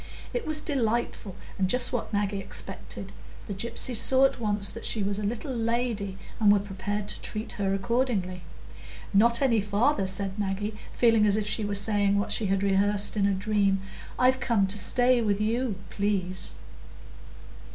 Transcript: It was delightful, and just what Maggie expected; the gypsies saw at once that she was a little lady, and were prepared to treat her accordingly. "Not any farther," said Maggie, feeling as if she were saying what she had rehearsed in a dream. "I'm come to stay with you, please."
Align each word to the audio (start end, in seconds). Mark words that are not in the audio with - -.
It 0.33 0.47
was 0.47 0.61
delightful, 0.61 1.35
and 1.59 1.69
just 1.69 1.93
what 1.93 2.11
Maggie 2.11 2.39
expected; 2.39 3.11
the 3.45 3.53
gypsies 3.53 3.97
saw 3.97 4.25
at 4.25 4.39
once 4.39 4.71
that 4.71 4.83
she 4.83 5.03
was 5.03 5.19
a 5.19 5.23
little 5.23 5.55
lady, 5.55 6.17
and 6.39 6.51
were 6.51 6.57
prepared 6.57 7.07
to 7.09 7.21
treat 7.21 7.51
her 7.51 7.75
accordingly. 7.75 8.41
"Not 9.13 9.43
any 9.43 9.61
farther," 9.61 10.07
said 10.07 10.39
Maggie, 10.39 10.75
feeling 10.91 11.27
as 11.27 11.37
if 11.37 11.45
she 11.47 11.63
were 11.63 11.75
saying 11.75 12.17
what 12.17 12.31
she 12.31 12.47
had 12.47 12.63
rehearsed 12.63 13.15
in 13.15 13.27
a 13.27 13.33
dream. 13.35 13.81
"I'm 14.17 14.33
come 14.33 14.65
to 14.65 14.77
stay 14.79 15.21
with 15.21 15.39
you, 15.39 15.75
please." 15.91 16.55